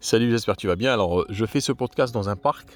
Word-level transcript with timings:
Salut, 0.00 0.30
j'espère 0.30 0.56
que 0.56 0.60
tu 0.60 0.66
vas 0.66 0.76
bien. 0.76 0.92
Alors, 0.92 1.20
euh, 1.20 1.26
je 1.30 1.44
fais 1.46 1.60
ce 1.60 1.72
podcast 1.72 2.12
dans 2.14 2.28
un 2.28 2.36
parc. 2.36 2.68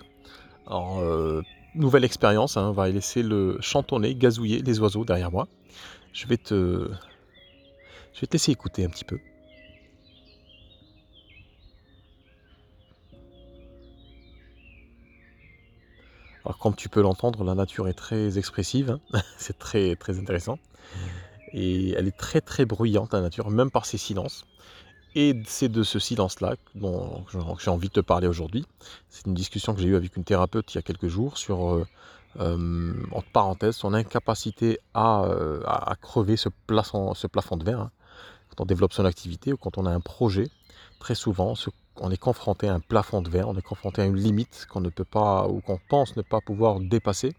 Alors, 0.66 1.00
euh, 1.00 1.42
nouvelle 1.74 2.04
expérience, 2.04 2.56
hein, 2.56 2.68
on 2.68 2.72
va 2.72 2.88
laisser 2.88 3.22
le 3.22 3.58
chantonner, 3.60 4.14
gazouiller 4.14 4.62
les 4.62 4.80
oiseaux 4.80 5.04
derrière 5.04 5.30
moi. 5.30 5.46
Je 6.12 6.26
vais 6.26 6.38
te, 6.38 6.90
je 8.14 8.20
vais 8.20 8.26
te 8.26 8.32
laisser 8.32 8.52
écouter 8.52 8.84
un 8.84 8.88
petit 8.88 9.04
peu. 9.04 9.18
Alors, 16.44 16.58
comme 16.58 16.74
tu 16.74 16.88
peux 16.88 17.02
l'entendre, 17.02 17.44
la 17.44 17.54
nature 17.54 17.86
est 17.86 17.94
très 17.94 18.38
expressive. 18.38 18.98
hein. 19.12 19.20
C'est 19.36 19.58
très, 19.58 19.94
très 19.94 20.18
intéressant. 20.18 20.58
Et 21.52 21.90
elle 21.90 22.08
est 22.08 22.16
très, 22.16 22.40
très 22.40 22.64
bruyante, 22.64 23.12
la 23.12 23.20
nature, 23.20 23.50
même 23.50 23.70
par 23.70 23.84
ses 23.86 23.98
silences. 23.98 24.44
Et 25.16 25.34
c'est 25.46 25.68
de 25.68 25.82
ce 25.82 25.98
silence-là 25.98 26.54
dont 26.76 27.24
j'ai 27.58 27.70
envie 27.70 27.88
de 27.88 27.92
te 27.92 28.00
parler 28.00 28.28
aujourd'hui. 28.28 28.64
C'est 29.08 29.26
une 29.26 29.34
discussion 29.34 29.74
que 29.74 29.80
j'ai 29.80 29.88
eue 29.88 29.96
avec 29.96 30.16
une 30.16 30.24
thérapeute 30.24 30.72
il 30.72 30.76
y 30.76 30.78
a 30.78 30.82
quelques 30.82 31.08
jours 31.08 31.36
sur, 31.36 31.74
euh, 31.74 31.84
euh, 32.38 32.94
entre 33.10 33.28
parenthèses, 33.30 33.74
son 33.76 33.92
incapacité 33.92 34.78
à, 34.94 35.24
euh, 35.24 35.62
à- 35.66 35.96
crever 35.96 36.36
ce 36.36 36.48
plafond, 36.66 37.12
de 37.56 37.64
verre. 37.64 37.80
hein. 37.80 37.90
Quand 38.50 38.62
on 38.62 38.66
développe 38.66 38.92
son 38.92 39.04
activité 39.04 39.52
ou 39.52 39.56
quand 39.56 39.78
on 39.78 39.86
a 39.86 39.90
un 39.90 40.00
projet, 40.00 40.48
très 41.00 41.14
souvent, 41.16 41.54
on 41.96 42.10
est 42.10 42.16
confronté 42.16 42.68
à 42.68 42.74
un 42.74 42.80
plafond 42.80 43.20
de 43.22 43.30
verre, 43.30 43.48
on 43.48 43.56
est 43.56 43.62
confronté 43.62 44.02
à 44.02 44.06
une 44.06 44.16
limite 44.16 44.66
qu'on 44.70 44.80
ne 44.80 44.90
peut 44.90 45.04
pas 45.04 45.48
ou 45.48 45.60
qu'on 45.60 45.78
pense 45.88 46.16
ne 46.16 46.22
pas 46.22 46.40
pouvoir 46.40 46.80
dépasser. 46.80 47.34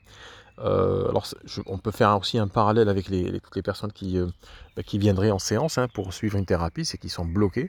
Euh, 0.60 1.10
alors, 1.10 1.26
on 1.66 1.78
peut 1.78 1.92
faire 1.92 2.18
aussi 2.18 2.38
un 2.38 2.48
parallèle 2.48 2.90
avec 2.90 3.06
toutes 3.06 3.56
les 3.56 3.62
personnes 3.62 3.92
qui, 3.92 4.18
euh, 4.18 4.28
bah, 4.76 4.84
viendraient 4.94 5.32
en 5.32 5.40
séance 5.40 5.78
hein, 5.78 5.88
pour 5.88 6.14
suivre 6.14 6.38
une 6.38 6.46
thérapie, 6.46 6.86
c'est 6.86 6.98
qu'ils 6.98 7.10
sont 7.10 7.26
bloqués. 7.26 7.68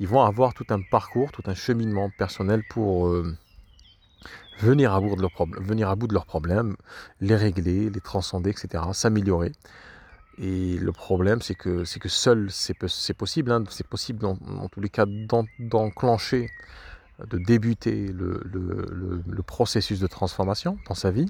Ils 0.00 0.08
vont 0.08 0.22
avoir 0.22 0.54
tout 0.54 0.66
un 0.70 0.80
parcours, 0.80 1.32
tout 1.32 1.42
un 1.46 1.54
cheminement 1.54 2.10
personnel 2.10 2.62
pour 2.68 3.08
euh, 3.08 3.36
venir, 4.60 4.92
à 4.92 5.00
bout 5.00 5.16
de 6.06 6.14
leurs 6.14 6.26
problèmes, 6.26 6.76
les 7.20 7.36
régler, 7.36 7.90
les 7.90 8.00
transcender, 8.00 8.50
etc., 8.50 8.84
s'améliorer. 8.92 9.52
Et 10.38 10.76
le 10.78 10.92
problème, 10.92 11.42
c'est 11.42 11.54
que, 11.54 11.84
seul, 11.84 12.50
c'est 12.50 12.74
po- 12.74 12.88
c'est 12.88 13.14
possible, 13.14 13.52
hein, 13.52 13.62
c'est 13.70 13.86
possible 13.86 14.20
dans, 14.20 14.34
dans 14.34 14.68
tous 14.68 14.80
les 14.80 14.88
cas 14.88 15.06
d'en- 15.06 15.46
d'enclencher, 15.58 16.50
de 17.24 17.38
débuter 17.38 18.08
le 18.12 19.42
processus 19.46 20.00
de 20.00 20.06
transformation 20.08 20.78
dans 20.88 20.94
sa 20.94 21.10
vie. 21.12 21.26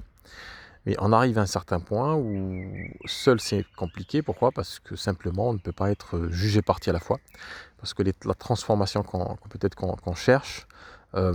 Mais 0.85 0.95
on 0.99 1.11
arrive 1.11 1.37
à 1.39 1.41
un 1.41 1.45
certain 1.47 1.79
point 1.79 2.15
où 2.15 2.63
seul 3.05 3.39
c'est 3.39 3.65
compliqué. 3.75 4.21
Pourquoi? 4.21 4.51
Parce 4.51 4.79
que 4.79 4.95
simplement 4.95 5.49
on 5.49 5.53
ne 5.53 5.59
peut 5.59 5.71
pas 5.71 5.89
être 5.91 6.27
jugé 6.29 6.61
partie 6.61 6.89
à 6.89 6.93
la 6.93 6.99
fois. 6.99 7.19
Parce 7.77 7.93
que 7.93 8.03
la 8.03 8.33
transformation 8.33 9.03
qu'on 9.03 9.35
peut-être 9.49 9.75
qu'on 9.75 10.15
cherche, 10.15 10.67
euh, 11.15 11.33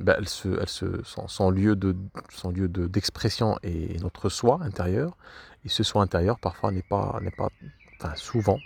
ben, 0.00 0.14
elle 0.18 0.28
se, 0.28 0.48
elle 0.60 0.68
se, 0.68 0.86
son, 1.04 1.50
lieu 1.50 1.74
de, 1.74 1.96
lieu 2.54 2.68
de- 2.68 2.86
d'expression 2.86 3.58
est 3.62 4.00
notre 4.00 4.28
soi 4.28 4.60
intérieur. 4.62 5.16
Et 5.64 5.68
ce 5.68 5.82
soi 5.82 6.02
intérieur 6.02 6.38
parfois 6.38 6.70
n'est 6.70 6.82
pas, 6.82 7.18
n'est 7.22 7.30
pas, 7.30 7.48
enfin 7.98 8.14
souvent, 8.16 8.58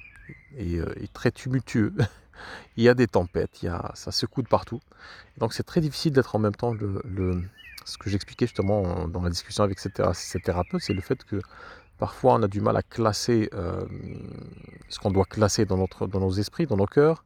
est, 0.56 0.76
euh, 0.78 0.92
est 1.02 1.12
très 1.12 1.30
tumultueux. 1.30 1.94
il 2.76 2.84
y 2.84 2.88
a 2.88 2.94
des 2.94 3.06
tempêtes, 3.06 3.62
il 3.62 3.66
y 3.66 3.68
a, 3.68 3.90
ça 3.94 4.12
secoue 4.12 4.42
de 4.42 4.48
partout. 4.48 4.80
Donc 5.38 5.52
c'est 5.52 5.62
très 5.62 5.80
difficile 5.80 6.12
d'être 6.12 6.34
en 6.34 6.38
même 6.38 6.54
temps 6.54 6.72
le- 6.72 7.02
ce 7.86 7.96
que 7.98 8.10
j'expliquais 8.10 8.46
justement 8.46 9.08
dans 9.08 9.22
la 9.22 9.30
discussion 9.30 9.64
avec 9.64 9.78
cette, 9.78 10.02
cette 10.12 10.42
thérapeute, 10.42 10.82
c'est 10.82 10.92
le 10.92 11.00
fait 11.00 11.24
que 11.24 11.40
parfois 11.98 12.34
on 12.34 12.42
a 12.42 12.48
du 12.48 12.60
mal 12.60 12.76
à 12.76 12.82
classer 12.82 13.48
euh, 13.54 13.84
ce 14.88 14.98
qu'on 14.98 15.10
doit 15.12 15.24
classer 15.24 15.64
dans, 15.64 15.78
notre, 15.78 16.06
dans 16.06 16.20
nos 16.20 16.32
esprits, 16.32 16.66
dans 16.66 16.76
nos 16.76 16.86
cœurs. 16.86 17.24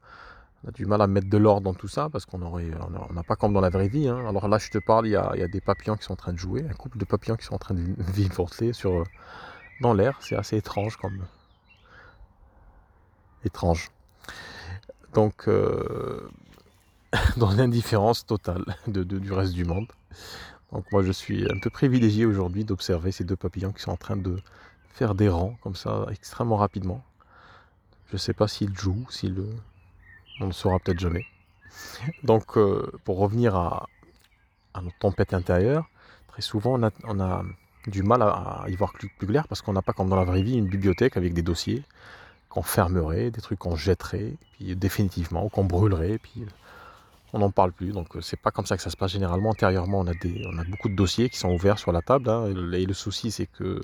On 0.62 0.68
a 0.68 0.72
du 0.72 0.84
mal 0.84 1.00
à 1.00 1.06
mettre 1.06 1.28
de 1.30 1.38
l'ordre 1.38 1.62
dans 1.62 1.72
tout 1.74 1.88
ça 1.88 2.10
parce 2.10 2.26
qu'on 2.26 2.42
aurait, 2.42 2.70
on 3.08 3.14
n'a 3.14 3.22
pas 3.22 3.34
comme 3.36 3.54
dans 3.54 3.62
la 3.62 3.70
vraie 3.70 3.88
vie. 3.88 4.08
hein. 4.08 4.22
Alors 4.28 4.46
là, 4.46 4.58
je 4.58 4.68
te 4.68 4.76
parle, 4.78 5.06
il 5.06 5.12
y, 5.12 5.16
a, 5.16 5.48
des 5.48 5.60
papillons 5.62 5.96
qui 5.96 6.04
sont 6.04 6.12
en 6.12 6.16
train 6.16 6.34
de 6.34 6.38
jouer, 6.38 6.66
un 6.68 6.74
couple 6.74 6.98
de 6.98 7.06
papillons 7.06 7.36
qui 7.36 7.46
sont 7.46 7.54
en 7.54 7.58
train 7.58 7.74
de 7.74 7.94
virevolter 8.12 8.74
sur, 8.74 8.92
euh, 8.92 9.04
dans 9.80 9.94
l'air. 9.94 10.18
C'est 10.20 10.36
assez 10.36 10.58
étrange 10.58 10.98
comme 10.98 11.24
étrange. 13.44 13.90
Donc, 15.14 15.48
euh, 15.48 16.28
dans 17.38 17.50
l'indifférence 17.52 18.26
totale 18.26 18.64
de- 18.86 19.02
du 19.02 19.32
reste 19.32 19.54
du 19.54 19.64
monde. 19.64 19.86
Donc 20.72 20.90
moi 20.92 21.02
je 21.02 21.12
suis 21.12 21.50
un 21.50 21.58
peu 21.58 21.70
privilégié 21.70 22.26
aujourd'hui 22.26 22.64
d'observer 22.64 23.12
ces 23.12 23.24
deux 23.24 23.36
papillons 23.36 23.72
qui 23.72 23.82
sont 23.82 23.90
en 23.90 23.96
train 23.96 24.16
de 24.16 24.36
faire 24.92 25.14
des 25.14 25.28
rangs 25.28 25.56
comme 25.62 25.76
ça 25.76 26.06
extrêmement 26.10 26.56
rapidement. 26.56 27.02
Je 28.08 28.14
ne 28.14 28.18
sais 28.18 28.34
pas 28.34 28.48
s'ils 28.48 28.76
jouent, 28.76 29.06
s'ils 29.10 29.44
on 30.40 30.44
ne 30.44 30.46
le 30.48 30.52
saura 30.52 30.78
peut-être 30.78 31.00
jamais. 31.00 31.24
Donc 32.22 32.56
euh, 32.56 32.90
pour 33.04 33.18
revenir 33.18 33.56
à, 33.56 33.88
à 34.74 34.82
notre 34.82 34.98
tempête 34.98 35.34
intérieure, 35.34 35.88
très 36.28 36.42
souvent 36.42 36.78
on 37.04 37.20
a, 37.20 37.42
du 37.86 38.02
mal 38.02 38.22
à, 38.22 38.64
y 38.68 38.76
voir 38.76 38.92
plus, 38.92 39.08
plus 39.08 39.26
clair 39.26 39.48
parce 39.48 39.62
qu'on 39.62 39.72
n'a 39.72 39.82
pas 39.82 39.92
comme 39.92 40.08
dans 40.08 40.16
la 40.16 40.24
vraie 40.24 40.42
vie 40.42 40.56
une 40.56 40.68
bibliothèque 40.68 41.16
avec 41.16 41.34
des 41.34 41.42
dossiers 41.42 41.82
qu'on 42.50 42.62
fermerait, 42.62 43.30
des 43.30 43.40
trucs 43.40 43.60
qu'on 43.60 43.76
jetterait, 43.76 44.34
puis 44.52 44.74
définitivement, 44.76 45.46
ou 45.46 45.48
qu'on 45.48 45.64
brûlerait, 45.64 46.18
puis 46.18 46.44
on 47.32 47.38
n'en 47.38 47.50
parle 47.50 47.72
plus. 47.72 47.92
Donc 47.92 48.16
euh, 48.16 48.20
c'est 48.20 48.40
pas 48.40 48.50
comme 48.50 48.66
ça 48.66 48.76
que 48.76 48.82
ça 48.82 48.90
se 48.90 48.96
passe 48.96 49.12
généralement. 49.12 49.50
Antérieurement, 49.50 50.00
on 50.00 50.06
a, 50.06 50.64
beaucoup 50.68 50.88
de 50.88 50.96
dossiers 50.96 51.28
qui 51.28 51.38
sont 51.38 51.50
ouverts 51.50 51.78
sur 51.78 51.92
la 51.92 52.02
table. 52.02 52.28
hein, 52.28 52.46
et, 52.46 52.86
le, 52.86 52.94
souci, 52.94 53.30
c'est 53.30 53.46
que 53.46 53.80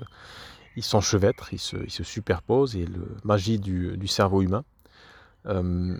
ils 0.75 0.83
s'enchevêtrent, 0.83 1.53
ils 1.53 1.59
se, 1.59 1.77
ils 1.77 1.91
se 1.91 2.03
superposent. 2.03 2.75
Et 2.75 2.85
la 2.85 2.99
magie 3.23 3.59
du, 3.59 4.07
cerveau 4.07 4.41
humain, 4.41 4.63
euh, 5.47 5.97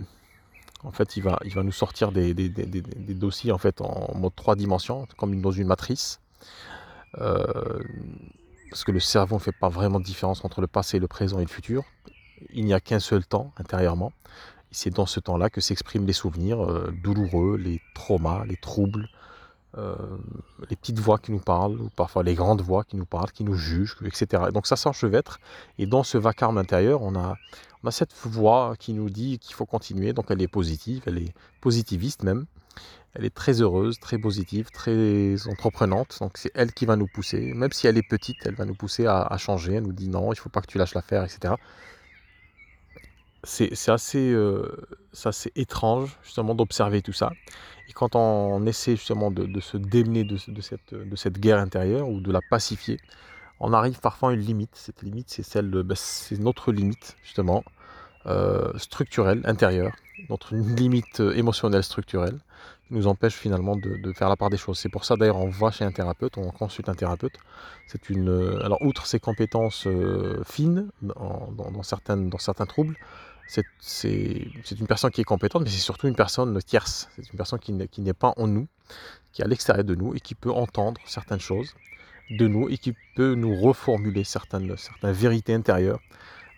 en 0.84 0.92
fait, 0.92 1.18
il 1.18 1.24
va, 1.24 1.40
nous 1.56 1.72
sortir 1.72 2.12
des 2.12 2.34
dossiers 3.16 3.52
en 3.52 3.58
fait 3.58 3.82
en 3.82 4.16
mode 4.16 4.36
trois 4.36 4.56
dimensions, 4.56 5.08
comme 5.18 5.42
dans 5.42 5.52
une 5.52 5.68
matrice. 5.68 6.20
Euh, 7.20 7.80
parce 8.70 8.84
que 8.84 8.92
le 8.92 9.00
cerveau 9.00 9.36
ne 9.36 9.42
fait 9.42 9.54
pas 9.54 9.70
vraiment 9.70 10.00
de 10.00 10.06
différence 10.06 10.44
entre 10.44 10.62
le 10.62 10.68
passé, 10.68 11.00
le 11.00 11.08
présent 11.08 11.40
et 11.40 11.44
le 11.44 11.48
futur. 11.48 11.84
Il 12.52 12.66
n'y 12.66 12.74
a 12.74 12.80
qu'un 12.80 13.00
seul 13.00 13.26
temps 13.26 13.54
intérieurement. 13.58 14.12
C'est 14.72 14.94
dans 14.94 15.06
ce 15.06 15.20
temps-là 15.20 15.50
que 15.50 15.62
s'expriment 15.62 16.06
les 16.06 16.14
souvenirs 16.14 16.62
euh, 16.62 16.92
douloureux, 17.04 17.58
les 17.58 17.82
traumas, 17.94 18.46
les 18.46 18.58
troubles, 18.58 19.10
euh, 19.78 19.96
les 20.70 20.76
petites 20.76 21.00
voix 21.00 21.20
qui 21.20 21.32
nous 21.32 21.40
parlent, 21.40 21.80
ou 21.80 21.90
parfois 21.96 22.24
les 22.24 22.34
grandes 22.34 22.62
voix 22.62 22.84
qui 22.84 22.96
nous 22.96 23.06
parlent, 23.06 23.32
qui 23.32 23.44
nous 23.44 23.56
jugent, 23.56 23.96
etc. 24.04 24.46
Et 24.50 24.52
donc 24.52 24.68
ça 24.68 24.76
s'enchevêtre. 24.76 25.40
Et 25.78 25.86
dans 25.86 26.04
ce 26.04 26.18
vacarme 26.18 26.58
intérieur, 26.58 27.02
on 27.04 27.16
a, 27.16 27.36
on 27.84 27.88
a 27.88 27.92
cette 27.92 28.14
voix 28.24 28.76
qui 28.80 28.94
nous 28.94 29.10
dit 29.10 29.40
qu'il 29.40 29.56
faut 29.56 29.66
continuer. 29.66 30.14
Donc 30.14 30.26
elle 30.30 30.42
est 30.42 30.48
positive, 30.48 31.04
elle 31.06 31.20
est 31.20 31.34
positiviste 31.62 32.24
même. 32.24 32.46
Elle 33.14 33.26
est 33.26 33.34
très 33.34 33.62
heureuse, 33.62 34.00
très 34.00 34.18
positive, 34.18 34.70
très 34.72 35.48
entreprenante. 35.48 36.18
Donc 36.20 36.38
c'est 36.38 36.52
elle 36.56 36.74
qui 36.74 36.86
va 36.86 36.96
nous 36.96 37.08
pousser. 37.08 37.54
Même 37.54 37.72
si 37.72 37.88
elle 37.88 37.98
est 37.98 38.08
petite, 38.08 38.38
elle 38.46 38.56
va 38.56 38.66
nous 38.66 38.76
pousser 38.76 39.06
à, 39.06 39.22
à 39.22 39.38
changer. 39.38 39.76
Elle 39.76 39.84
nous 39.84 39.94
dit 39.94 40.10
non, 40.10 40.34
il 40.34 40.38
ne 40.38 40.42
faut 40.42 40.50
pas 40.50 40.62
que 40.62 40.68
tu 40.68 40.78
lâches 40.78 40.94
l'affaire, 40.94 41.24
etc 41.24 41.54
c'est 43.48 43.74
c'est 43.76 43.92
assez, 43.92 44.32
euh, 44.34 44.70
c'est 45.14 45.30
assez 45.30 45.52
étrange 45.56 46.18
justement 46.24 46.54
d'observer 46.54 47.02
tout 47.02 47.14
ça. 47.14 47.32
Et 47.90 47.94
quand 47.94 48.16
on 48.16 48.66
essaie 48.66 48.98
justement 48.98 49.32
de, 49.32 49.60
se 49.62 49.78
démener 49.78 50.26
de, 50.26 50.36
ce- 50.38 50.52
de 50.52 50.62
cette, 50.62 50.94
de 50.94 51.16
cette 51.16 51.40
guerre 51.40 51.60
intérieure 51.60 52.10
ou 52.10 52.20
de 52.20 52.32
la 52.32 52.42
pacifier, 52.42 53.00
on 53.62 53.72
arrive 53.74 54.00
parfois 54.02 54.32
à 54.32 54.34
une 54.34 54.42
limite. 54.42 54.72
Cette 54.76 55.02
limite, 55.02 55.30
c'est 55.30 55.44
celle 55.44 55.72
de, 55.72 55.82
ben, 55.82 55.96
notre 56.40 56.72
limite 56.74 57.16
justement 57.24 57.64
euh, 58.26 58.78
structurelle, 58.78 59.42
intérieure, 59.46 59.96
notre 60.30 60.54
limite 60.56 61.22
euh, 61.22 61.34
émotionnelle 61.38 61.84
structurelle 61.84 62.38
qui 62.88 62.96
nous 62.96 63.08
empêche 63.08 63.36
finalement 63.36 63.78
de, 63.78 64.12
faire 64.14 64.30
la 64.30 64.36
part 64.36 64.50
des 64.50 64.58
choses. 64.58 64.78
C'est 64.80 64.90
pour 64.90 65.06
ça 65.06 65.16
d'ailleurs 65.16 65.38
on 65.38 65.50
va 65.50 65.72
chez 65.72 65.86
un 65.86 65.92
thérapeute, 65.94 66.38
on 66.38 66.52
consulte 66.52 66.90
un 66.90 66.96
thérapeute. 66.96 67.38
C'est 67.86 68.10
une, 68.10 68.60
alors 68.64 68.82
outre 68.82 69.06
ses 69.06 69.20
compétences 69.20 69.88
fines 70.46 70.90
dans, 71.02 71.50
dans 71.56 71.84
certains 71.84 72.66
troubles, 72.66 72.96
c'est 73.48 74.50
une 74.80 74.88
personne 74.88 75.12
qui 75.12 75.22
est 75.22 75.26
compétente, 75.26 75.64
mais 75.64 75.70
c'est 75.70 75.78
surtout 75.78 76.08
une 76.08 76.16
personne 76.16 76.58
tierce. 76.64 77.10
C'est 77.16 77.32
une 77.32 77.38
personne 77.38 77.60
qui 77.60 78.02
n'est 78.02 78.14
pas 78.14 78.34
en 78.38 78.48
nous, 78.48 78.68
qui 79.32 79.42
est 79.42 79.46
à 79.46 79.48
l'extérieur 79.48 79.86
de 79.86 79.96
nous 79.96 80.14
et 80.16 80.20
qui 80.20 80.36
peut 80.36 80.52
entendre 80.52 81.00
certaines 81.06 81.40
choses 81.40 81.74
de 82.30 82.48
nous 82.48 82.70
et 82.70 82.78
qui 82.78 82.94
peut 83.16 83.36
nous 83.36 83.56
reformuler 83.56 84.24
certaines, 84.24 84.76
vérités 85.04 85.54
intérieures 85.54 86.00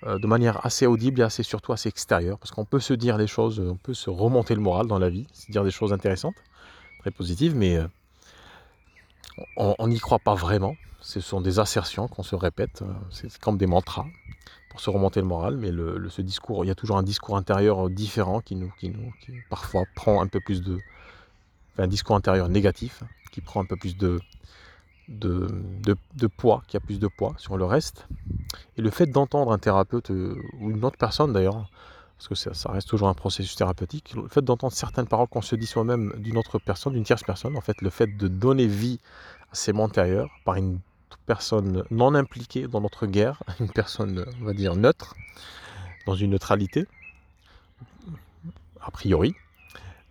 euh, 0.04 0.18
de 0.18 0.28
manière 0.28 0.66
assez 0.66 0.88
audible 0.88 1.22
et 1.22 1.24
assez 1.24 1.44
surtout 1.44 1.74
assez 1.74 1.90
extérieure. 1.90 2.40
Parce 2.40 2.52
qu'on 2.52 2.66
peut 2.66 2.80
se 2.80 2.94
dire 2.94 3.18
les 3.18 3.28
choses, 3.28 3.60
on 3.60 3.76
peut 3.76 3.94
se 3.94 4.10
remonter 4.10 4.56
le 4.56 4.62
moral 4.62 4.88
dans 4.88 5.00
la 5.00 5.10
vie, 5.10 5.28
se 5.34 5.52
dire 5.52 5.64
des 5.64 5.72
choses 5.72 5.94
intéressantes, 5.94 6.36
très 7.00 7.12
positives, 7.12 7.56
mais 7.56 7.78
euh, 7.78 7.88
on 9.58 9.76
on 9.78 9.88
n'y 9.88 10.00
croit 10.00 10.20
pas 10.20 10.36
vraiment. 10.36 10.76
Ce 11.02 11.22
sont 11.22 11.40
des 11.40 11.60
assertions 11.60 12.08
qu'on 12.08 12.24
se 12.24 12.36
répète, 12.36 12.82
euh, 12.82 12.92
c'est 13.12 13.38
comme 13.38 13.58
des 13.58 13.68
mantras 13.68 14.06
pour 14.69 14.80
se 14.80 14.89
remonter 14.89 15.19
le 15.19 15.25
moral, 15.25 15.57
mais 15.57 15.71
le, 15.71 16.10
ce 16.10 16.21
discours, 16.21 16.63
il 16.63 16.68
y 16.68 16.71
a 16.71 16.75
toujours 16.75 16.98
un 16.98 17.04
discours 17.04 17.36
intérieur 17.36 17.88
euh, 17.88 17.89
différent 17.89 18.39
qui 18.39 18.56
nous, 18.56 18.71
qui 18.80 18.89
nous, 18.89 19.12
qui 19.21 19.33
parfois 19.50 19.83
prend 19.95 20.21
un 20.21 20.27
peu 20.27 20.39
plus 20.39 20.62
de, 20.62 20.80
enfin, 21.74 21.83
un 21.83 21.88
discours 21.88 22.16
intérieur 22.16 22.50
négatif 22.50 23.04
qui 23.31 23.42
prend 23.42 23.62
un 23.62 23.66
peu 23.66 23.75
plus 23.75 23.98
de, 23.98 24.19
de, 25.07 25.48
de, 25.83 26.27
poids, 26.27 26.63
qui 26.68 26.77
a 26.77 26.80
plus 26.80 27.00
de 27.00 27.07
poids 27.07 27.33
sur 27.38 27.57
le 27.57 27.66
reste. 27.66 28.07
Et 28.77 28.81
le 28.81 28.89
fait 28.89 29.07
d'entendre 29.07 29.51
un 29.51 29.57
thérapeute 29.57 30.12
euh, 30.12 30.36
ou 30.60 30.69
une 30.69 30.86
autre 30.86 30.98
personne 30.98 31.33
d'ailleurs 31.33 31.69
parce 32.19 32.27
que 32.27 32.54
ça, 32.54 32.71
reste 32.74 32.89
toujours 32.89 33.07
un 33.07 33.13
processus 33.13 33.56
thérapeutique, 33.56 34.13
le 34.13 34.27
fait 34.27 34.42
d'entendre 34.42 34.74
certaines 34.74 35.07
paroles 35.07 35.30
qu'on 35.30 35.42
se 35.42 35.56
dit 35.56 35.66
soi-même 35.66 36.13
d'une 36.18 36.38
autre 36.38 36.60
personne, 36.60 36.92
d'une 36.92 37.06
tierce 37.06 37.24
personne, 37.24 37.56
en 37.56 37.62
fait, 37.62 37.81
le 37.81 37.89
fait 37.89 38.18
de 38.18 38.27
donner 38.27 38.68
vie 38.68 39.00
à 39.54 39.56
ses 39.56 39.71
mots 39.71 39.86
intérieurs 39.86 40.30
par 40.44 40.56
une 40.56 40.80
personne 41.30 41.84
non 41.92 42.16
impliquée 42.16 42.68
dans 42.68 42.81
notre 42.81 43.06
guerre, 43.06 43.44
une 43.60 43.70
personne, 43.70 44.26
on 44.42 44.46
va 44.46 44.54
dire, 44.54 44.76
neutre, 44.76 45.14
dans 46.08 46.16
une 46.16 46.31
neutralité, 46.31 46.88
a 48.81 48.90
priori, 48.90 49.36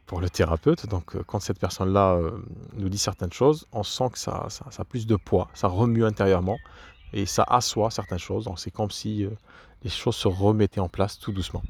pour 0.06 0.20
le 0.20 0.30
thérapeute. 0.30 0.86
Donc, 0.86 1.16
euh, 1.16 1.24
quand 1.26 1.40
cette 1.40 1.58
personne-là 1.58 2.14
euh, 2.14 2.38
nous 2.74 2.88
dit 2.88 2.98
certaines 2.98 3.32
choses, 3.32 3.66
on 3.72 3.82
sent 3.82 4.10
que 4.12 4.18
ça, 4.18 4.46
a 4.78 4.84
plus 4.84 5.08
de 5.08 5.16
poids, 5.16 5.48
ça 5.54 5.66
remue 5.66 6.04
intérieurement 6.04 6.58
et 7.12 7.26
ça 7.26 7.44
assoit 7.48 7.90
certaines 7.90 8.20
choses. 8.20 8.44
Donc, 8.44 8.60
c'est 8.60 8.70
comme 8.70 8.92
si 8.92 9.24
euh, 9.24 9.30
les 9.82 9.90
choses 9.90 10.14
se 10.14 10.28
remettaient 10.28 10.80
en 10.80 10.88
place 10.88 11.18
tout 11.18 11.32
doucement. 11.32 11.64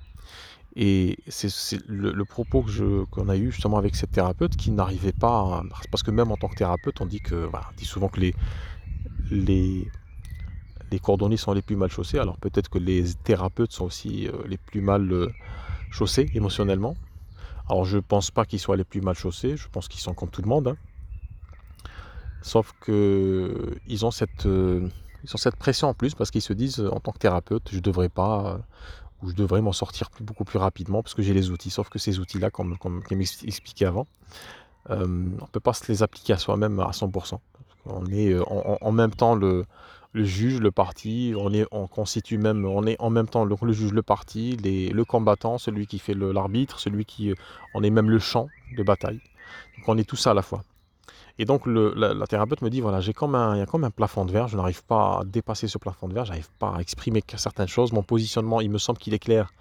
Et 0.76 1.18
c'est 1.26 1.80
le, 1.88 2.24
propos 2.26 2.66
qu'on 3.10 3.28
a 3.30 3.36
eu 3.36 3.50
justement 3.50 3.78
avec 3.78 3.96
cette 3.96 4.12
thérapeute 4.12 4.56
qui 4.56 4.70
n'arrivait 4.70 5.18
pas, 5.26 5.62
parce 5.90 6.02
que 6.02 6.10
même 6.12 6.30
en 6.30 6.36
tant 6.36 6.48
que 6.48 6.56
thérapeute, 6.56 7.00
on 7.00 7.06
dit 7.06 7.20
que, 7.20 7.48
on 7.52 7.76
dit 7.76 7.86
souvent 7.86 8.08
que 8.08 8.20
les, 8.20 8.34
les, 9.30 9.90
cordonniers 11.02 11.36
sont 11.36 11.52
les 11.52 11.62
plus 11.62 11.76
mal 11.76 11.90
chaussés. 11.90 12.18
Alors 12.18 12.36
peut-être 12.38 12.68
que 12.68 12.78
les 12.78 13.14
thérapeutes 13.24 13.72
sont 13.72 13.84
aussi 13.84 14.28
euh, 14.28 14.32
les 14.46 14.58
plus 14.58 14.80
mal 14.80 15.10
euh, 15.12 15.30
chaussés 15.90 16.28
émotionnellement. 16.34 16.96
Alors 17.68 17.84
je 17.84 17.96
ne 17.96 18.02
pense 18.02 18.30
pas 18.30 18.44
qu'ils 18.44 18.60
soient 18.60 18.76
les 18.76 18.84
plus 18.84 19.00
mal 19.00 19.14
chaussés, 19.14 19.56
je 19.56 19.68
pense 19.68 19.88
qu'ils 19.88 20.00
sont 20.00 20.14
comme 20.14 20.30
tout 20.30 20.42
le 20.42 20.48
monde. 20.48 20.68
Hein. 20.68 20.76
Sauf 22.40 22.72
qu'ils 22.84 24.06
ont 24.06 24.10
cette, 24.10 24.46
euh, 24.46 24.88
ont 25.34 25.36
cette 25.36 25.56
pression 25.56 25.88
en 25.88 25.94
plus 25.94 26.14
parce 26.14 26.30
qu'ils 26.30 26.42
se 26.42 26.52
disent 26.52 26.80
en 26.80 27.00
tant 27.00 27.12
que 27.12 27.18
thérapeute, 27.18 27.68
je 27.72 27.80
devrais 27.80 28.08
pas, 28.08 28.60
ou 29.22 29.28
je 29.28 29.34
devrais 29.34 29.60
m'en 29.60 29.72
sortir 29.72 30.08
beaucoup 30.20 30.44
plus 30.44 30.58
rapidement 30.58 31.02
parce 31.02 31.14
que 31.14 31.22
j'ai 31.22 31.34
les 31.34 31.50
outils. 31.50 31.70
Sauf 31.70 31.90
que 31.90 31.98
ces 31.98 32.20
outils-là, 32.20 32.50
comme, 32.50 32.78
comme, 32.78 33.02
comme 33.02 33.20
expliqué 33.20 33.84
avant, 33.84 34.06
on 34.88 35.06
ne 35.06 35.46
peut 35.52 35.60
pas 35.60 35.74
se 35.74 35.90
les 35.92 36.02
appliquer 36.02 36.32
à 36.32 36.38
soi-même 36.38 36.80
à 36.80 36.90
100%. 36.92 37.38
On 37.88 38.06
est 38.06 38.32
euh, 38.32 38.42
en, 38.46 38.92
même 38.92 39.12
temps 39.12 39.34
le, 39.34 39.66
juge, 40.14 40.60
le 40.60 40.70
parti, 40.70 41.34
on, 41.36 41.52
est, 41.52 41.66
on 41.70 41.86
constitue 41.86 42.38
même, 42.38 42.64
on 42.64 42.86
est 42.86 42.96
en 43.00 43.10
même 43.10 43.28
temps 43.28 43.44
le, 43.44 43.56
juge, 43.72 43.92
le 43.92 44.02
parti, 44.02 44.56
le 44.56 45.04
combattant, 45.04 45.58
celui 45.58 45.86
qui 45.86 45.98
fait 45.98 46.14
l'arbitre, 46.14 46.78
celui 46.78 47.04
qui, 47.04 47.30
euh, 47.30 47.34
on 47.74 47.82
est 47.82 47.90
même 47.90 48.10
le 48.10 48.18
champ 48.18 48.48
de 48.76 48.82
bataille. 48.82 49.20
Donc 49.76 49.88
on 49.88 49.98
est 49.98 50.04
tout 50.04 50.16
ça 50.16 50.32
à 50.32 50.34
la 50.34 50.42
fois. 50.42 50.62
Et 51.40 51.44
donc 51.44 51.62
la, 51.66 52.26
thérapeute 52.26 52.62
me 52.62 52.70
dit 52.70 52.80
voilà, 52.80 53.00
j'ai 53.00 53.12
comme 53.12 53.36
un, 53.36 53.64
comme 53.64 53.84
un 53.84 53.90
plafond 53.90 54.24
de 54.24 54.32
verre, 54.32 54.48
je 54.48 54.56
n'arrive 54.56 54.84
pas 54.84 55.20
à 55.20 55.24
dépasser 55.24 55.68
ce 55.68 55.78
plafond 55.78 56.08
de 56.08 56.14
verre, 56.14 56.24
j'arrive 56.24 56.50
pas 56.58 56.74
à 56.76 56.80
exprimer 56.80 57.22
certaines 57.36 57.68
choses, 57.68 57.92
mon 57.92 58.02
positionnement, 58.02 58.60
il 58.60 58.70
me 58.70 58.78
semble 58.78 58.98
qu'il 58.98 59.14
est 59.14 59.20
clair, 59.20 59.52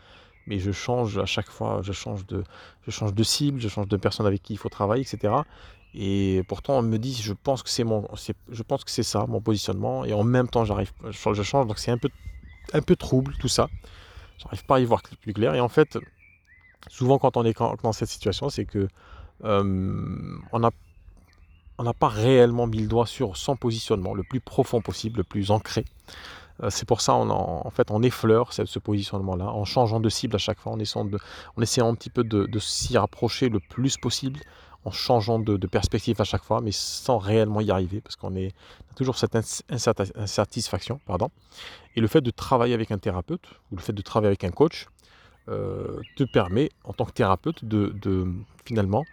mais 0.47 0.57
je 0.57 0.71
change 0.71 1.19
à 1.19 1.25
chaque 1.25 1.49
fois, 1.49 1.81
je 1.83 1.91
change 1.91 2.25
de, 2.25 2.43
je 2.81 2.91
change 2.91 3.13
de 3.13 3.23
cible, 3.23 3.59
je 3.59 3.67
change 3.67 3.87
de 3.87 3.97
personne 3.97 4.25
avec 4.25 4.41
qui 4.41 4.53
il 4.53 4.57
faut 4.57 4.69
travailler, 4.69 5.03
etc. 5.03 5.33
Et 5.93 6.43
pourtant, 6.47 6.77
on 6.77 6.81
me 6.81 6.97
dit, 6.97 7.13
je 7.13 7.33
pense 7.33 7.63
que 7.63 7.69
c'est 7.69 7.83
mon, 7.83 8.07
je 8.49 8.63
pense 8.63 8.83
que 8.83 8.91
c'est 8.91 9.03
ça, 9.03 9.25
mon 9.27 9.41
positionnement. 9.41 10.05
Et 10.05 10.13
en 10.13 10.23
même 10.23 10.47
temps, 10.47 10.65
j'arrive, 10.65 10.91
je 11.09 11.43
change, 11.43 11.67
donc 11.67 11.79
c'est 11.79 11.91
un 11.91 11.97
peu, 11.97 12.09
un 12.73 12.81
peu 12.81 12.95
trouble 12.95 13.33
tout 13.39 13.47
ça. 13.47 13.67
J'arrive 14.37 14.65
pas 14.65 14.75
à 14.75 14.79
y 14.79 14.85
voir 14.85 15.01
plus 15.21 15.33
clair. 15.33 15.55
Et 15.55 15.59
en 15.59 15.69
fait, 15.69 15.97
souvent 16.89 17.17
quand 17.17 17.37
on 17.37 17.43
est 17.45 17.57
dans 17.81 17.93
cette 17.93 18.09
situation, 18.09 18.49
c'est 18.49 18.65
que 18.65 18.87
euh, 19.43 20.37
on 20.51 20.59
n'a 20.59 20.71
on 21.79 21.83
n'a 21.83 21.93
pas 21.93 22.07
réellement 22.07 22.65
mis 22.65 22.79
le 22.79 22.87
doigt 22.87 23.05
sur 23.05 23.37
son 23.37 23.55
positionnement 23.55 24.15
le 24.15 24.23
plus 24.23 24.39
profond 24.39 24.81
possible, 24.81 25.17
le 25.17 25.23
plus 25.23 25.51
ancré. 25.51 25.85
Euh, 26.63 26.71
c'est 26.71 26.87
pour 26.87 27.01
ça 27.01 27.13
on 27.13 27.29
en, 27.29 27.69
fait 27.69 27.91
on 27.91 28.01
effleure 28.01 28.51
ce, 28.51 28.79
positionnement-là 28.79 29.45
en 29.45 29.63
changeant 29.63 29.99
de 29.99 30.09
cible 30.09 30.35
à 30.35 30.39
chaque 30.39 30.59
fois, 30.59 30.71
en 30.71 30.79
essayant, 30.79 31.87
un 31.87 31.95
petit 31.95 32.09
peu 32.09 32.23
de 32.23 32.59
s'y 32.59 32.97
rapprocher 32.97 33.49
le 33.49 33.59
plus 33.59 33.97
possible 33.97 34.39
en 34.85 34.91
changeant 34.91 35.39
de, 35.39 35.67
perspective 35.67 36.19
à 36.21 36.23
chaque 36.23 36.43
fois, 36.43 36.61
mais 36.61 36.71
sans 36.71 37.17
réellement 37.17 37.61
y 37.61 37.71
arriver, 37.71 38.01
parce 38.01 38.15
qu'on 38.15 38.35
a 38.35 38.49
toujours 38.95 39.17
cette 39.17 39.35
insatisfaction. 39.35 40.99
Pardon. 41.05 41.29
Et 41.95 42.01
le 42.01 42.07
fait 42.07 42.21
de 42.21 42.31
travailler 42.31 42.73
avec 42.73 42.91
un 42.91 42.97
thérapeute, 42.97 43.45
ou 43.71 43.75
le 43.75 43.81
fait 43.81 43.93
de 43.93 44.01
travailler 44.01 44.29
avec 44.29 44.43
un 44.43 44.51
coach, 44.51 44.87
euh, 45.49 45.99
te 46.15 46.23
permet, 46.23 46.69
en 46.83 46.93
tant 46.93 47.05
que 47.05 47.11
thérapeute, 47.11 47.65
de, 47.65 47.93
finalement 48.65 49.03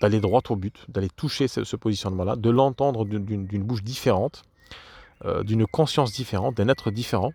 d'aller 0.00 0.20
droit 0.20 0.40
au 0.48 0.56
but, 0.56 0.86
d'aller 0.88 1.10
toucher 1.10 1.46
ce, 1.46 1.76
positionnement-là, 1.76 2.36
de 2.36 2.48
l'entendre 2.48 3.04
d'une 3.04 3.62
bouche 3.62 3.82
différente, 3.82 4.44
euh, 5.26 5.42
d'une 5.42 5.66
conscience 5.66 6.12
différente, 6.12 6.56
d'un 6.56 6.68
être 6.68 6.90
différent. 6.90 7.32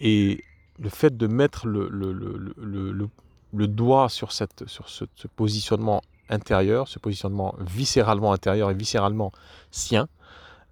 Et 0.00 0.44
le 0.78 0.88
fait 0.90 1.16
de 1.16 1.26
mettre 1.26 1.66
le 1.66 3.08
doigt 3.52 4.08
sur, 4.08 4.32
cette, 4.32 4.66
sur 4.68 4.88
ce, 4.88 5.04
positionnement 5.36 6.02
intérieur, 6.28 6.88
ce 6.88 6.98
positionnement 6.98 7.54
viscéralement 7.58 8.32
intérieur 8.32 8.70
et 8.70 8.74
viscéralement 8.74 9.32
sien, 9.70 10.08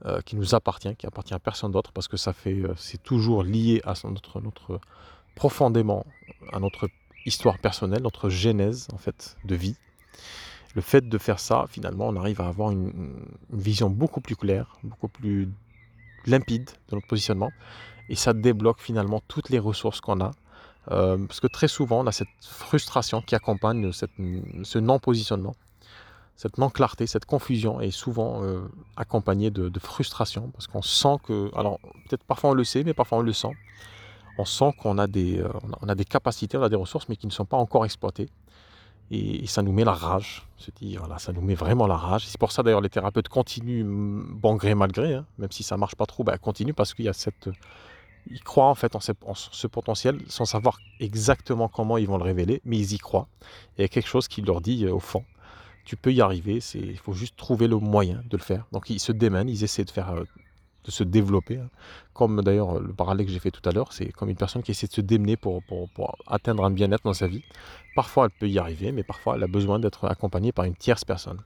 euh, 0.04 0.20
qui 0.20 0.36
nous 0.36 0.54
appartient, 0.54 0.94
qui 0.96 1.06
appartient 1.06 1.34
à 1.34 1.38
personne 1.38 1.72
d'autre, 1.72 1.92
parce 1.92 2.08
que 2.08 2.16
ça 2.16 2.32
fait, 2.32 2.60
euh, 2.60 2.74
c'est 2.76 3.02
toujours 3.02 3.42
lié 3.42 3.80
à 3.84 3.94
notre, 4.04 4.40
notre, 4.40 4.80
profondément 5.34 6.04
à 6.52 6.60
notre 6.60 6.88
histoire 7.24 7.58
personnelle, 7.58 8.02
notre 8.02 8.28
genèse 8.28 8.88
en 8.92 8.98
fait 8.98 9.36
de 9.44 9.54
vie. 9.54 9.76
Le 10.74 10.82
fait 10.82 11.08
de 11.08 11.18
faire 11.18 11.40
ça, 11.40 11.64
finalement, 11.68 12.08
on 12.08 12.16
arrive 12.16 12.42
à 12.42 12.48
avoir 12.48 12.70
une, 12.70 13.16
une 13.50 13.60
vision 13.60 13.88
beaucoup 13.88 14.20
plus 14.20 14.36
claire, 14.36 14.76
beaucoup 14.84 15.08
plus 15.08 15.48
limpide 16.26 16.70
de 16.90 16.96
notre 16.96 17.06
positionnement, 17.06 17.50
et 18.10 18.16
ça 18.16 18.34
débloque 18.34 18.80
finalement 18.80 19.22
toutes 19.26 19.48
les 19.48 19.58
ressources 19.58 20.02
qu'on 20.02 20.20
a 20.20 20.32
euh, 20.90 21.18
parce 21.26 21.40
que 21.40 21.46
très 21.46 21.68
souvent, 21.68 22.00
on 22.00 22.06
a 22.06 22.12
cette 22.12 22.28
frustration 22.40 23.20
qui 23.22 23.34
accompagne 23.34 23.90
ce 23.92 24.78
non-positionnement. 24.78 25.54
Cette 26.36 26.58
non-clarté, 26.58 27.06
cette 27.06 27.24
confusion 27.24 27.80
est 27.80 27.90
souvent 27.90 28.42
euh, 28.42 28.60
accompagnée 28.96 29.50
de, 29.50 29.78
frustration, 29.80 30.50
parce 30.50 30.66
qu'on 30.66 30.82
sent 30.82 31.16
que, 31.24 31.50
alors 31.56 31.80
peut-être 31.80 32.24
parfois 32.24 32.50
on 32.50 32.54
le 32.54 32.64
sait, 32.64 32.84
mais 32.84 32.92
parfois 32.92 33.18
on 33.18 33.22
le 33.22 33.32
sent. 33.32 33.52
On 34.38 34.44
sent 34.44 34.74
qu'on 34.78 34.98
a, 34.98 35.06
des, 35.06 35.40
euh, 35.40 35.48
on 35.80 35.88
a 35.88 35.94
des 35.94 36.04
capacités, 36.04 36.58
on 36.58 36.62
a 36.62 36.68
des 36.68 36.76
ressources, 36.76 37.08
mais 37.08 37.16
qui 37.16 37.26
ne 37.26 37.32
sont 37.32 37.46
pas 37.46 37.56
encore 37.56 37.86
exploitées. 37.86 38.28
Et, 39.10 39.46
ça 39.46 39.62
nous 39.62 39.72
met 39.72 39.84
la 39.84 39.94
rage, 39.94 40.46
se 40.58 40.70
dire, 40.72 41.00
voilà, 41.00 41.18
ça 41.18 41.32
nous 41.32 41.40
met 41.40 41.54
vraiment 41.54 41.86
la 41.86 41.96
rage. 41.96 42.26
C'est 42.26 42.38
pour 42.38 42.52
ça 42.52 42.62
d'ailleurs 42.62 42.82
les 42.82 42.90
thérapeutes 42.90 43.28
continuent, 43.28 43.84
bon 43.86 44.56
gré 44.56 44.74
mal 44.74 44.92
gré, 44.92 45.14
hein, 45.14 45.24
même 45.38 45.50
si 45.50 45.62
ça 45.62 45.78
marche 45.78 45.94
pas 45.94 46.06
trop, 46.06 46.22
ben, 46.22 46.36
continuent 46.36 46.74
parce 46.74 46.92
qu'il 46.92 47.06
y 47.06 47.08
a 47.08 47.14
cette 47.14 47.48
ils 48.30 48.42
croient 48.42 48.68
en 48.68 48.74
fait 48.74 48.94
en 48.94 49.00
ce, 49.00 49.66
potentiel 49.66 50.20
sans 50.28 50.44
savoir 50.44 50.78
exactement 51.00 51.68
comment 51.68 51.96
ils 51.96 52.06
vont 52.06 52.18
le 52.18 52.24
révéler, 52.24 52.60
mais 52.64 52.78
ils 52.78 52.94
y 52.94 52.98
croient. 52.98 53.28
Il 53.76 53.82
y 53.82 53.84
a 53.84 53.88
quelque 53.88 54.08
chose 54.08 54.28
qui 54.28 54.42
leur 54.42 54.60
dit 54.60 54.84
euh, 54.84 54.94
au 54.94 55.00
fond, 55.00 55.24
tu 55.84 55.96
peux 55.96 56.12
y 56.12 56.20
arriver, 56.20 56.58
il 56.74 56.98
faut 56.98 57.12
juste 57.12 57.36
trouver 57.36 57.68
le 57.68 57.76
moyen 57.76 58.22
de 58.28 58.36
le 58.36 58.42
faire. 58.42 58.66
Donc 58.72 58.90
ils 58.90 59.00
se 59.00 59.12
démènent, 59.12 59.48
ils 59.48 59.62
essaient 59.62 59.84
de 59.84 59.90
faire, 59.90 60.10
euh, 60.10 60.24
de 60.84 60.90
se 60.90 61.04
développer. 61.04 61.58
Hein. 61.58 61.68
Comme 62.12 62.42
d'ailleurs 62.42 62.80
le 62.80 62.92
parallèle 62.92 63.26
que 63.26 63.32
j'ai 63.32 63.38
fait 63.38 63.50
tout 63.50 63.66
à 63.68 63.72
l'heure, 63.72 63.92
c'est 63.92 64.10
comme 64.12 64.28
une 64.28 64.36
personne 64.36 64.62
qui 64.62 64.72
essaie 64.72 64.88
de 64.88 64.92
se 64.92 65.00
démener 65.00 65.36
pour, 65.36 65.62
atteindre 66.26 66.64
un 66.64 66.70
bien-être 66.70 67.04
dans 67.04 67.14
sa 67.14 67.28
vie. 67.28 67.44
Parfois 67.94 68.24
elle 68.26 68.38
peut 68.38 68.48
y 68.48 68.58
arriver, 68.58 68.92
mais 68.92 69.04
parfois 69.04 69.36
elle 69.36 69.44
a 69.44 69.48
besoin 69.48 69.78
d'être 69.78 70.06
accompagnée 70.06 70.52
par 70.52 70.64
une 70.64 70.74
tierce 70.74 71.04
personne. 71.04 71.40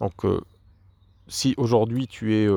Donc 0.00 0.24
euh, 0.24 0.40
si 1.28 1.54
aujourd'hui 1.56 2.06
tu 2.06 2.34
es, 2.34 2.48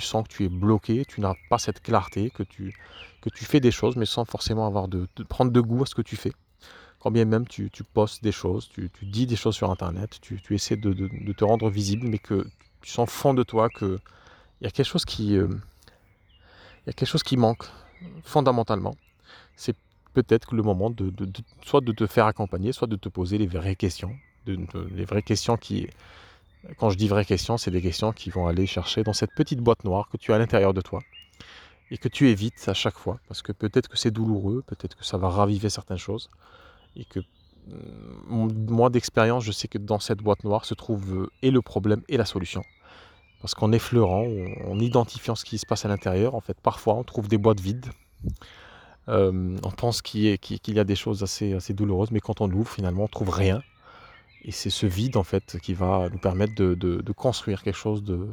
sens 0.00 0.26
que 0.26 0.32
tu 0.32 0.44
es 0.44 0.48
bloqué, 0.48 1.04
tu 1.04 1.20
n'as 1.20 1.34
pas 1.48 1.58
cette 1.58 1.82
clarté, 1.82 2.30
que 2.30 2.42
tu, 2.42 2.74
que 3.20 3.30
tu 3.30 3.44
fais 3.44 3.60
des 3.60 3.70
choses, 3.70 3.96
mais 3.96 4.06
sans 4.06 4.24
forcément 4.24 4.66
avoir 4.66 4.88
de, 4.88 5.06
prendre 5.28 5.52
de 5.52 5.60
goût 5.60 5.82
à 5.82 5.86
ce 5.86 5.94
que 5.94 6.02
tu 6.02 6.16
fais. 6.16 6.32
Quand 7.00 7.10
bien 7.10 7.24
même 7.24 7.46
tu, 7.46 7.70
tu 7.70 7.84
postes 7.84 8.22
des 8.22 8.32
choses, 8.32 8.68
tu, 8.68 8.90
tu, 8.90 9.06
dis 9.06 9.26
des 9.26 9.36
choses 9.36 9.54
sur 9.54 9.70
Internet, 9.70 10.18
tu, 10.20 10.40
tu 10.40 10.54
essaies 10.54 10.76
de, 10.76 10.92
de, 10.92 11.32
te 11.32 11.44
rendre 11.44 11.70
visible, 11.70 12.08
mais 12.08 12.18
que 12.18 12.46
tu 12.80 12.90
sens 12.90 13.08
fond 13.08 13.34
de 13.34 13.42
toi 13.42 13.68
qu'il 13.68 13.98
y 14.62 14.66
a 14.66 14.70
quelque 14.70 14.86
chose 14.86 15.04
qui, 15.04 15.36
euh, 15.36 15.48
il 15.48 16.88
y 16.88 16.90
a 16.90 16.92
quelque 16.92 17.08
chose 17.08 17.22
qui 17.22 17.36
manque 17.36 17.64
fondamentalement. 18.24 18.96
C'est 19.56 19.76
peut-être 20.14 20.54
le 20.54 20.62
moment 20.62 20.90
de, 20.90 21.12
soit 21.64 21.80
de 21.80 21.92
te 21.92 22.06
faire 22.06 22.26
accompagner, 22.26 22.72
soit 22.72 22.88
de 22.88 22.96
te 22.96 23.08
poser 23.08 23.38
les 23.38 23.46
vraies 23.46 23.76
questions, 23.76 24.16
les 24.46 25.04
vraies 25.04 25.22
questions 25.22 25.56
qui, 25.56 25.88
quand 26.78 26.90
je 26.90 26.96
dis 26.96 27.08
vraies 27.08 27.24
questions, 27.24 27.56
c'est 27.56 27.70
des 27.70 27.82
questions 27.82 28.12
qui 28.12 28.30
vont 28.30 28.46
aller 28.46 28.66
chercher 28.66 29.02
dans 29.02 29.12
cette 29.12 29.34
petite 29.34 29.60
boîte 29.60 29.84
noire 29.84 30.08
que 30.10 30.16
tu 30.16 30.32
as 30.32 30.36
à 30.36 30.38
l'intérieur 30.38 30.74
de 30.74 30.80
toi 30.80 31.00
et 31.90 31.98
que 31.98 32.08
tu 32.08 32.28
évites 32.28 32.68
à 32.68 32.74
chaque 32.74 32.96
fois 32.96 33.18
parce 33.28 33.42
que 33.42 33.52
peut-être 33.52 33.88
que 33.88 33.96
c'est 33.96 34.10
douloureux, 34.10 34.62
peut-être 34.66 34.96
que 34.96 35.04
ça 35.04 35.18
va 35.18 35.28
raviver 35.28 35.70
certaines 35.70 35.98
choses 35.98 36.28
et 36.96 37.04
que 37.04 37.20
mm, 38.28 38.70
moi 38.70 38.90
d'expérience, 38.90 39.44
je 39.44 39.52
sais 39.52 39.68
que 39.68 39.78
dans 39.78 40.00
cette 40.00 40.18
boîte 40.18 40.44
noire 40.44 40.64
se 40.64 40.74
trouve 40.74 41.22
euh, 41.22 41.30
et 41.42 41.50
le 41.50 41.62
problème 41.62 42.02
et 42.08 42.16
la 42.16 42.24
solution. 42.24 42.62
Parce 43.40 43.54
qu'en 43.54 43.70
effleurant, 43.70 44.26
en 44.66 44.78
identifiant 44.80 45.34
ce 45.34 45.44
qui 45.44 45.58
se 45.58 45.66
passe 45.66 45.84
à 45.84 45.88
l'intérieur, 45.88 46.34
en 46.34 46.40
fait, 46.40 46.58
parfois 46.60 46.94
on 46.94 47.04
trouve 47.04 47.28
des 47.28 47.38
boîtes 47.38 47.60
vides. 47.60 47.86
Euh, 49.08 49.56
on 49.62 49.70
pense 49.70 50.02
qu'il 50.02 50.22
y, 50.24 50.78
a 50.78 50.84
des 50.84 50.96
choses 50.96 51.22
assez, 51.22 51.74
douloureuses, 51.74 52.10
mais 52.10 52.20
quand 52.20 52.40
on 52.40 52.50
ouvre, 52.50 52.68
finalement, 52.68 53.04
on 53.04 53.08
trouve 53.08 53.30
rien. 53.30 53.62
Et 54.46 54.52
c'est 54.52 54.70
ce 54.70 54.86
vide 54.86 55.16
en 55.16 55.24
fait 55.24 55.58
qui 55.60 55.74
va 55.74 56.08
nous 56.08 56.18
permettre 56.18 56.54
de, 56.54 57.12
construire 57.12 57.62
quelque 57.62 57.76
chose 57.76 58.04
de, 58.04 58.28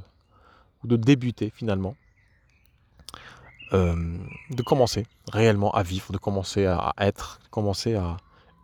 de 0.84 0.96
débuter 0.96 1.52
finalement. 1.54 1.96
Euh, 3.74 4.18
de 4.52 4.62
commencer 4.62 5.08
réellement 5.32 5.72
à 5.72 5.82
vivre, 5.82 6.14
de 6.14 6.20
commencer 6.20 6.68
à 6.68 6.94
être, 7.00 7.40
commencer 7.50 7.96
à 7.96 8.18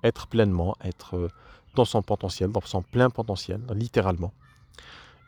être 0.03 0.27
pleinement, 0.27 0.75
être 0.83 1.17
euh, 1.17 1.29
dans 1.73 1.85
son 1.85 2.03
potentiel, 2.03 2.51
dans 2.51 2.61
son 2.61 2.83
plein 2.83 3.09
potentiel, 3.09 3.59
littéralement. 3.73 4.31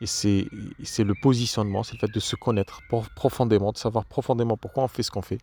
Et 0.02 0.06
c'est 0.06 1.04
le 1.04 1.14
positionnement, 1.14 1.84
c'est 1.84 1.92
le 1.92 2.00
fait 2.00 2.12
de 2.12 2.18
se 2.18 2.34
connaître 2.34 2.80
profondément, 3.14 3.70
de 3.70 3.78
savoir 3.78 4.04
profondément 4.04 4.56
pourquoi 4.56 4.82
on 4.82 4.88
fait 4.88 5.04
ce 5.04 5.12
qu'on 5.12 5.22
fait, 5.22 5.38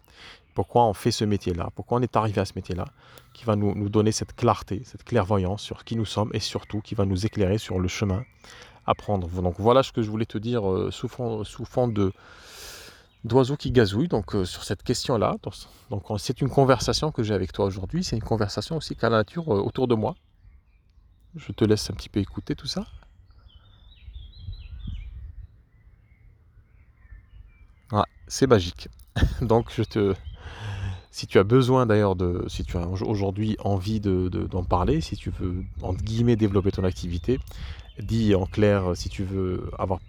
pourquoi 0.53 0.83
on 0.83 0.93
fait 0.93 1.11
ce 1.11 1.23
métier-là, 1.23 1.69
pourquoi 1.75 1.99
on 1.99 2.01
est 2.01 2.17
arrivé 2.17 2.41
à 2.41 2.45
ce 2.45 2.51
métier-là, 2.57 2.83
qui 3.31 3.45
va 3.45 3.55
nous, 3.55 3.87
donner 3.87 4.11
cette 4.11 4.35
clarté, 4.35 4.81
cette 4.83 5.05
clairvoyance 5.05 5.61
sur 5.61 5.85
qui 5.85 5.95
nous 5.95 6.03
sommes 6.03 6.29
et 6.33 6.41
surtout 6.41 6.81
qui 6.81 6.93
va 6.93 7.05
nous 7.05 7.25
éclairer 7.25 7.57
sur 7.57 7.79
le 7.79 7.87
chemin 7.87 8.25
à 8.85 8.95
prendre. 8.95 9.29
Donc 9.29 9.55
voilà 9.59 9.81
ce 9.81 9.93
que 9.93 10.01
je 10.01 10.09
voulais 10.09 10.25
te 10.25 10.37
dire 10.37 10.69
euh, 10.69 10.91
sous 10.91 11.07
fond, 11.07 11.45
sous 11.45 11.63
de 11.87 12.11
d'oiseaux 13.23 13.55
qui 13.55 13.71
gazouillent 13.71 14.09
donc 14.09 14.35
euh, 14.35 14.43
sur 14.43 14.65
cette 14.65 14.83
question-là. 14.83 15.37
Donc 15.89 16.03
c'est 16.17 16.41
une 16.41 16.49
conversation 16.49 17.13
que 17.13 17.23
j'ai 17.23 17.33
avec 17.33 17.53
toi 17.53 17.63
aujourd'hui, 17.63 18.03
c'est 18.03 18.17
une 18.17 18.23
conversation 18.23 18.75
aussi 18.75 18.97
qu'a 18.97 19.09
la 19.09 19.19
nature 19.19 19.53
euh, 19.53 19.61
autour 19.61 19.87
de 19.87 19.95
moi. 19.95 20.15
Je 21.37 21.53
te 21.53 21.63
laisse 21.63 21.89
un 21.89 21.93
petit 21.93 22.09
peu 22.09 22.19
écouter 22.19 22.55
tout 22.55 22.67
ça. 22.67 22.85
C'est 28.27 28.47
magique. 28.47 28.89
Donc 29.41 29.71
si 31.11 31.27
tu 31.27 31.39
as 31.39 31.43
besoin 31.43 31.85
d'ailleurs 31.85 32.15
si 32.47 32.63
tu 32.63 32.77
as 32.77 32.87
aujourd'hui 32.87 33.57
envie 33.59 33.99
d'en 33.99 34.29
de, 34.29 34.67
parler, 34.67 35.01
si 35.01 35.15
tu 35.15 35.31
veux 35.31 35.63
entre 35.81 36.03
guillemets 36.03 36.35
développer 36.35 36.71
ton 36.71 36.83
activité, 36.83 37.39
dis 37.99 38.35
en 38.35 38.45
clair 38.45 38.95
si 38.95 39.09
tu 39.09 39.23
veux 39.23 39.69
avoir, 39.77 39.99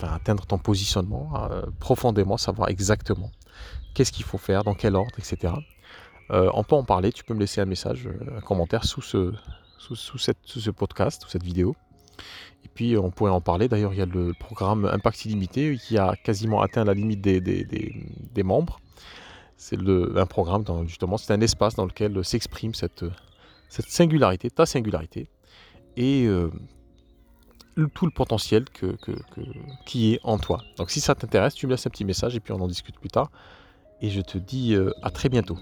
atteindre 0.00 0.46
ton 0.46 0.58
positionnement 0.58 1.30
euh, 1.50 1.62
profondément, 1.78 2.36
savoir 2.36 2.68
exactement 2.70 3.30
qu'est-ce 3.94 4.12
qu'il 4.12 4.24
faut 4.24 4.38
faire, 4.38 4.64
dans 4.64 4.74
quel 4.74 4.96
ordre, 4.96 5.12
etc. 5.18 5.54
Euh, 6.30 6.50
on 6.54 6.64
peut 6.64 6.74
en 6.74 6.84
parler. 6.84 7.12
Tu 7.12 7.24
peux 7.24 7.34
me 7.34 7.40
laisser 7.40 7.60
un 7.60 7.66
message, 7.66 8.06
euh, 8.06 8.38
un 8.38 8.40
commentaire 8.40 8.84
sous 8.84 9.02
ce 9.02 10.70
podcast, 10.70 11.22
sous 11.22 11.28
cette 11.28 11.42
vidéo. 11.42 11.76
Et 12.64 12.68
puis 12.68 12.96
on 12.96 13.10
pourrait 13.10 13.30
en 13.30 13.40
parler. 13.40 13.68
D'ailleurs, 13.68 13.92
il 13.92 13.98
y 13.98 14.02
a 14.02 14.06
le 14.06 14.32
programme 14.38 14.84
Impact 14.84 15.24
Illimité 15.24 15.76
qui 15.76 15.98
a 15.98 16.14
quasiment 16.16 16.60
atteint 16.60 16.84
la 16.84 16.94
limite 16.94 17.20
des, 17.20 18.42
membres. 18.42 18.80
C'est 19.56 19.78
un 19.78 20.26
programme, 20.26 20.64
justement, 20.86 21.16
c'est 21.16 21.32
un 21.32 21.40
espace 21.40 21.74
dans 21.74 21.86
lequel 21.86 22.24
s'exprime 22.24 22.74
cette, 22.74 23.04
singularité, 23.68 24.50
ta 24.50 24.66
singularité, 24.66 25.28
et 25.96 26.26
euh, 26.26 26.50
tout 27.94 28.06
le 28.06 28.12
potentiel 28.12 28.64
qui 29.86 30.14
est 30.14 30.20
en 30.24 30.38
toi. 30.38 30.62
Donc 30.76 30.90
si 30.90 31.00
ça 31.00 31.14
t'intéresse, 31.14 31.54
tu 31.54 31.66
me 31.66 31.72
laisses 31.72 31.86
un 31.86 31.90
petit 31.90 32.04
message 32.04 32.36
et 32.36 32.40
puis 32.40 32.52
on 32.52 32.60
en 32.60 32.68
discute 32.68 32.98
plus 32.98 33.10
tard. 33.10 33.30
Et 34.00 34.10
je 34.10 34.20
te 34.20 34.36
dis 34.36 34.74
euh, 34.74 34.90
à 35.02 35.10
très 35.10 35.28
bientôt. 35.28 35.56